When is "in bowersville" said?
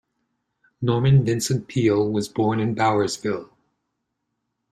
2.59-3.51